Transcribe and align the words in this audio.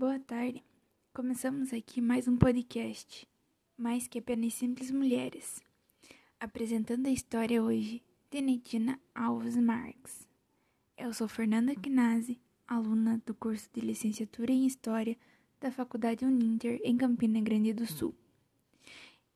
Boa 0.00 0.18
tarde. 0.18 0.64
Começamos 1.12 1.74
aqui 1.74 2.00
mais 2.00 2.26
um 2.26 2.34
podcast, 2.34 3.28
mais 3.76 4.08
que 4.08 4.18
apenas 4.18 4.54
simples 4.54 4.90
mulheres, 4.90 5.62
apresentando 6.40 7.06
a 7.06 7.10
história 7.10 7.62
hoje 7.62 8.02
de 8.30 8.40
Netina 8.40 8.98
Alves 9.14 9.58
Marques. 9.58 10.26
Eu 10.96 11.12
sou 11.12 11.28
Fernanda 11.28 11.74
Gnazzi, 11.74 12.40
aluna 12.66 13.20
do 13.26 13.34
curso 13.34 13.68
de 13.74 13.82
licenciatura 13.82 14.50
em 14.50 14.64
História 14.64 15.18
da 15.60 15.70
Faculdade 15.70 16.24
Uninter 16.24 16.80
em 16.82 16.96
Campina 16.96 17.38
Grande 17.38 17.74
do 17.74 17.84
Sul. 17.84 18.14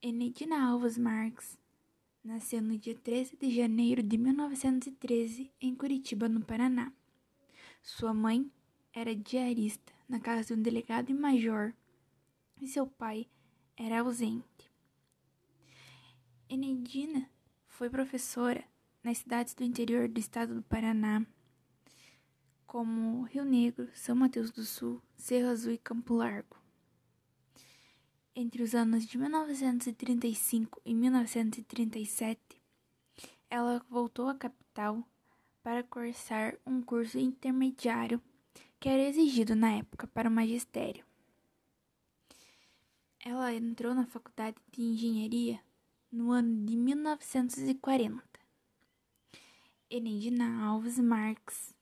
Enedina 0.00 0.64
Alves 0.64 0.96
Marques 0.96 1.58
nasceu 2.22 2.62
no 2.62 2.78
dia 2.78 2.94
13 2.94 3.36
de 3.36 3.50
janeiro 3.50 4.00
de 4.00 4.16
1913 4.16 5.50
em 5.60 5.74
Curitiba, 5.74 6.28
no 6.28 6.40
Paraná. 6.40 6.92
Sua 7.82 8.14
mãe 8.14 8.48
era 8.94 9.12
diarista 9.12 9.92
na 10.12 10.20
casa 10.20 10.44
de 10.44 10.52
um 10.52 10.62
delegado 10.62 11.08
e 11.08 11.14
major, 11.14 11.72
e 12.60 12.68
seu 12.68 12.86
pai 12.86 13.26
era 13.74 14.00
ausente. 14.00 14.70
Enedina 16.50 17.30
foi 17.66 17.88
professora 17.88 18.62
nas 19.02 19.18
cidades 19.18 19.54
do 19.54 19.64
interior 19.64 20.06
do 20.08 20.20
estado 20.20 20.54
do 20.54 20.62
Paraná, 20.64 21.26
como 22.66 23.22
Rio 23.22 23.42
Negro, 23.42 23.88
São 23.94 24.14
Mateus 24.14 24.50
do 24.50 24.66
Sul, 24.66 25.00
Cerro 25.16 25.48
Azul 25.48 25.72
e 25.72 25.78
Campo 25.78 26.12
Largo. 26.12 26.60
Entre 28.36 28.62
os 28.62 28.74
anos 28.74 29.06
de 29.06 29.16
1935 29.16 30.78
e 30.84 30.92
1937, 30.92 32.38
ela 33.48 33.82
voltou 33.88 34.28
à 34.28 34.34
capital 34.34 35.02
para 35.62 35.82
cursar 35.82 36.58
um 36.66 36.82
curso 36.82 37.18
intermediário 37.18 38.20
que 38.78 38.88
era 38.88 39.02
exigido 39.02 39.54
na 39.54 39.72
época 39.72 40.06
para 40.08 40.28
o 40.28 40.32
magistério. 40.32 41.04
Ela 43.24 43.54
entrou 43.54 43.94
na 43.94 44.06
faculdade 44.06 44.56
de 44.72 44.82
engenharia 44.82 45.60
no 46.10 46.32
ano 46.32 46.66
de 46.66 46.76
1940. 46.76 48.22
Enedina 49.88 50.64
Alves 50.64 50.98
Marques 50.98 51.72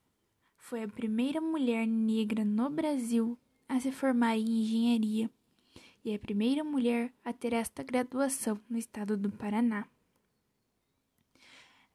foi 0.58 0.82
a 0.82 0.88
primeira 0.88 1.40
mulher 1.40 1.86
negra 1.86 2.44
no 2.44 2.68
Brasil 2.68 3.38
a 3.68 3.80
se 3.80 3.90
formar 3.90 4.36
em 4.36 4.60
engenharia 4.60 5.30
e 6.04 6.14
a 6.14 6.18
primeira 6.18 6.62
mulher 6.62 7.12
a 7.24 7.32
ter 7.32 7.54
esta 7.54 7.82
graduação 7.82 8.60
no 8.68 8.76
estado 8.76 9.16
do 9.16 9.30
Paraná. 9.30 9.88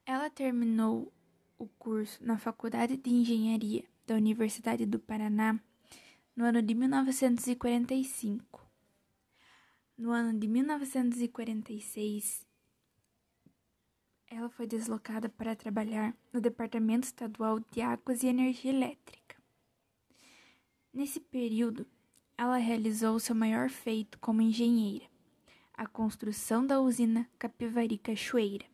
Ela 0.05 0.29
terminou 0.29 1.13
o 1.57 1.67
curso 1.67 2.23
na 2.23 2.37
Faculdade 2.37 2.97
de 2.97 3.09
Engenharia 3.09 3.85
da 4.05 4.15
Universidade 4.15 4.85
do 4.85 4.99
Paraná 4.99 5.59
no 6.35 6.45
ano 6.45 6.61
de 6.61 6.75
1945. 6.75 8.65
No 9.97 10.11
ano 10.11 10.37
de 10.37 10.47
1946, 10.47 12.45
ela 14.27 14.49
foi 14.49 14.67
deslocada 14.67 15.29
para 15.29 15.55
trabalhar 15.55 16.13
no 16.33 16.41
Departamento 16.41 17.07
Estadual 17.07 17.59
de 17.71 17.81
Águas 17.81 18.21
e 18.21 18.27
Energia 18.27 18.71
Elétrica. 18.71 19.37
Nesse 20.93 21.19
período, 21.19 21.87
ela 22.37 22.57
realizou 22.57 23.19
seu 23.19 23.33
maior 23.33 23.69
feito 23.69 24.19
como 24.19 24.41
engenheira, 24.41 25.05
a 25.73 25.87
construção 25.87 26.65
da 26.65 26.81
usina 26.81 27.29
Capivari 27.39 27.97
Cachoeira. 27.97 28.65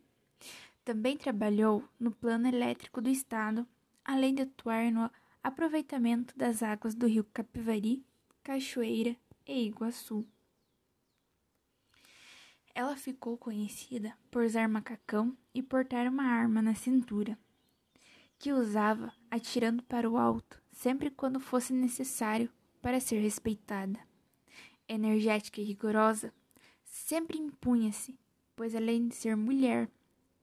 Também 0.83 1.15
trabalhou 1.15 1.87
no 1.99 2.11
plano 2.11 2.47
elétrico 2.47 2.99
do 3.01 3.09
estado, 3.09 3.67
além 4.03 4.33
de 4.33 4.41
atuar 4.41 4.91
no 4.91 5.09
aproveitamento 5.43 6.37
das 6.37 6.61
águas 6.61 6.95
do 6.95 7.07
rio 7.07 7.23
Capivari, 7.33 8.05
Cachoeira 8.43 9.15
e 9.45 9.67
Iguaçu. 9.67 10.25
Ela 12.73 12.95
ficou 12.95 13.37
conhecida 13.37 14.17
por 14.29 14.43
usar 14.43 14.67
macacão 14.67 15.37
e 15.53 15.61
portar 15.61 16.07
uma 16.07 16.23
arma 16.23 16.61
na 16.61 16.73
cintura, 16.73 17.37
que 18.39 18.53
usava 18.53 19.13
atirando 19.29 19.83
para 19.83 20.09
o 20.09 20.17
alto 20.17 20.61
sempre 20.71 21.11
quando 21.11 21.39
fosse 21.39 21.73
necessário 21.73 22.49
para 22.81 22.99
ser 22.99 23.19
respeitada. 23.19 23.99
Energética 24.87 25.61
e 25.61 25.63
rigorosa, 25.63 26.33
sempre 26.83 27.37
impunha-se, 27.37 28.17
pois 28.55 28.75
além 28.75 29.07
de 29.07 29.15
ser 29.15 29.35
mulher, 29.35 29.89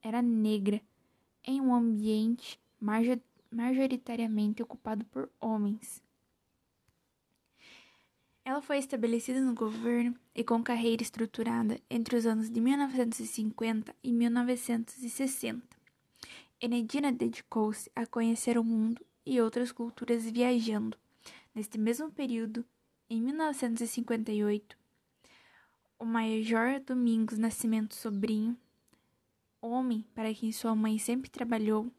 era 0.01 0.21
negra, 0.21 0.81
em 1.43 1.59
um 1.59 1.73
ambiente 1.73 2.59
majoritariamente 3.51 4.61
ocupado 4.61 5.05
por 5.05 5.29
homens. 5.39 6.01
Ela 8.43 8.61
foi 8.61 8.77
estabelecida 8.77 9.39
no 9.41 9.53
governo 9.53 10.15
e 10.33 10.43
com 10.43 10.63
carreira 10.63 11.03
estruturada 11.03 11.79
entre 11.89 12.15
os 12.15 12.25
anos 12.25 12.49
de 12.49 12.59
1950 12.59 13.95
e 14.03 14.11
1960. 14.11 15.77
Enedina 16.59 17.11
dedicou-se 17.11 17.91
a 17.95 18.05
conhecer 18.05 18.57
o 18.57 18.63
mundo 18.63 19.05
e 19.25 19.39
outras 19.39 19.71
culturas 19.71 20.29
viajando. 20.29 20.97
Neste 21.53 21.77
mesmo 21.77 22.11
período, 22.11 22.65
em 23.09 23.21
1958, 23.21 24.77
o 25.99 26.05
Major 26.05 26.79
Domingos 26.79 27.37
Nascimento 27.37 27.93
Sobrinho, 27.93 28.57
homem 29.61 30.05
para 30.15 30.33
quem 30.33 30.51
sua 30.51 30.75
mãe 30.75 30.97
sempre 30.97 31.29
trabalhou, 31.29 31.91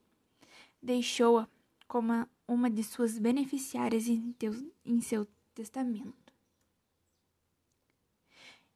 deixou-a 0.83 1.49
como 1.87 2.27
uma 2.47 2.71
de 2.71 2.83
suas 2.83 3.19
beneficiárias 3.19 4.09
em, 4.09 4.35
em 4.85 5.01
seu 5.01 5.27
testamento. 5.55 6.33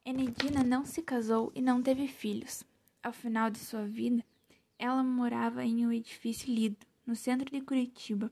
Enedina 0.03 0.63
não 0.63 0.85
se 0.85 1.01
casou 1.01 1.51
e 1.55 1.61
não 1.61 1.81
teve 1.81 2.07
filhos. 2.07 2.63
Ao 3.01 3.11
final 3.11 3.49
de 3.49 3.59
sua 3.59 3.85
vida, 3.85 4.23
ela 4.77 5.03
morava 5.03 5.63
em 5.63 5.85
um 5.85 5.91
edifício 5.91 6.53
lido, 6.53 6.85
no 7.05 7.15
centro 7.15 7.49
de 7.49 7.61
Curitiba, 7.61 8.31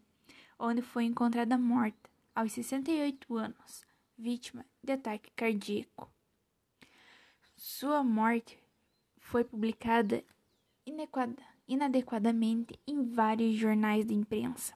onde 0.58 0.82
foi 0.82 1.06
encontrada 1.06 1.58
morta, 1.58 2.10
aos 2.36 2.52
68 2.52 3.38
anos, 3.38 3.86
vítima 4.18 4.66
de 4.84 4.94
ataque 4.94 5.32
cardíaco. 5.36 6.12
Sua 7.56 8.04
morte 8.04 8.58
foi 9.20 9.44
publicada 9.44 10.24
inadequada 10.86 11.53
inadequadamente 11.68 12.80
em 12.86 13.04
vários 13.04 13.56
jornais 13.56 14.06
de 14.06 14.14
imprensa. 14.14 14.74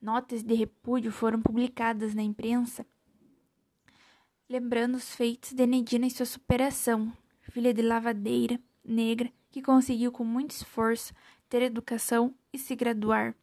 Notas 0.00 0.42
de 0.42 0.54
repúdio 0.54 1.10
foram 1.10 1.42
publicadas 1.42 2.14
na 2.14 2.22
imprensa, 2.22 2.86
lembrando 4.48 4.94
os 4.96 5.14
feitos 5.14 5.52
de 5.52 5.66
Nedina 5.66 6.06
e 6.06 6.10
sua 6.10 6.26
superação, 6.26 7.12
filha 7.40 7.74
de 7.74 7.82
lavadeira, 7.82 8.60
negra, 8.84 9.32
que 9.50 9.60
conseguiu 9.60 10.12
com 10.12 10.24
muito 10.24 10.52
esforço 10.52 11.12
ter 11.48 11.62
educação 11.62 12.34
e 12.52 12.58
se 12.58 12.76
graduar, 12.76 13.34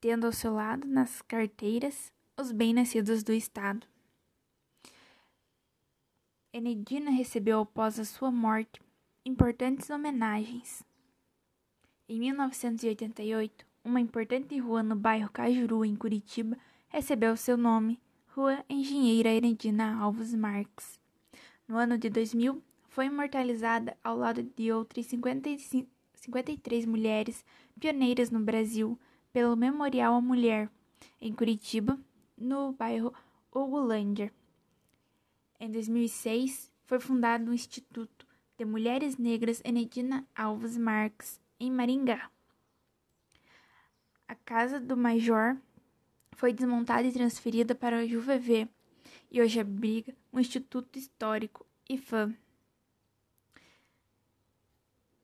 tendo 0.00 0.26
ao 0.26 0.32
seu 0.32 0.54
lado, 0.54 0.86
nas 0.86 1.20
carteiras, 1.22 2.12
os 2.36 2.52
bem-nascidos 2.52 3.22
do 3.22 3.32
Estado. 3.32 3.86
Enedina 6.52 7.10
recebeu 7.10 7.60
após 7.60 7.98
a 7.98 8.04
sua 8.04 8.30
morte 8.30 8.80
importantes 9.24 9.88
homenagens. 9.88 10.84
Em 12.08 12.18
1988, 12.18 13.64
uma 13.84 14.00
importante 14.00 14.58
rua 14.58 14.82
no 14.82 14.96
bairro 14.96 15.30
Cajuru, 15.30 15.84
em 15.84 15.94
Curitiba, 15.94 16.58
recebeu 16.88 17.36
seu 17.36 17.56
nome, 17.56 18.00
Rua 18.34 18.64
Engenheira 18.68 19.30
Erendina 19.30 19.96
Alves 19.96 20.34
Marques. 20.34 20.98
No 21.68 21.76
ano 21.76 21.96
de 21.96 22.10
2000, 22.10 22.60
foi 22.88 23.06
imortalizada 23.06 23.96
ao 24.02 24.16
lado 24.16 24.42
de 24.42 24.72
outras 24.72 25.06
55, 25.06 25.88
53 26.14 26.84
mulheres 26.84 27.44
pioneiras 27.78 28.30
no 28.30 28.40
Brasil 28.40 28.98
pelo 29.32 29.56
Memorial 29.56 30.14
à 30.14 30.20
Mulher, 30.20 30.68
em 31.20 31.32
Curitiba, 31.32 31.98
no 32.36 32.72
bairro 32.72 33.14
Ogulândia. 33.52 34.32
Em 35.60 35.70
2006, 35.70 36.72
foi 36.84 36.98
fundado 36.98 37.50
o 37.50 37.54
Instituto 37.54 38.21
de 38.62 38.66
Mulheres 38.66 39.16
Negras 39.16 39.60
Enedina 39.64 40.24
Alves 40.36 40.78
Marques, 40.78 41.40
em 41.58 41.68
Maringá. 41.68 42.30
A 44.28 44.36
casa 44.36 44.78
do 44.78 44.96
Major 44.96 45.56
foi 46.36 46.52
desmontada 46.52 47.02
e 47.02 47.12
transferida 47.12 47.74
para 47.74 47.98
o 47.98 48.06
JuVV 48.06 48.68
e 49.32 49.42
hoje 49.42 49.58
abriga 49.58 50.14
um 50.32 50.38
instituto 50.38 50.96
histórico 50.96 51.66
IFAM. 51.90 52.36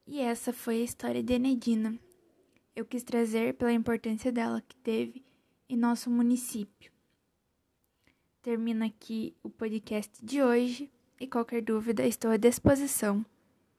E 0.05 0.19
essa 0.19 0.52
foi 0.52 0.81
a 0.81 0.85
história 0.85 1.23
de 1.23 1.35
Enedina. 1.35 1.96
Eu 2.75 2.85
quis 2.85 3.05
trazer 3.05 3.55
pela 3.55 3.73
importância 3.73 4.32
dela 4.32 4.61
que 4.62 4.75
teve 4.75 5.25
em 5.69 5.76
nosso 5.76 6.11
município. 6.11 6.90
Termino 8.43 8.85
aqui 8.85 9.37
o 9.44 9.49
podcast 9.49 10.12
de 10.25 10.43
hoje 10.43 10.90
e 11.20 11.26
qualquer 11.26 11.62
dúvida 11.62 12.06
estou 12.06 12.30
à 12.30 12.36
disposição. 12.36 13.24